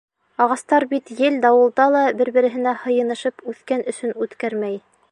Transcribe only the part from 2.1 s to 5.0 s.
бер-береһенә һыйынышып үҫкән өсөн үткәрмәй.